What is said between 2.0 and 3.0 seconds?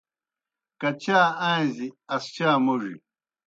اسچا موْڙیْ